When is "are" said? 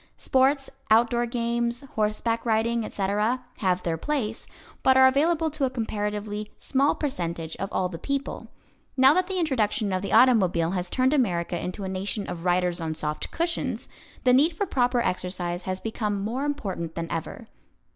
4.97-5.05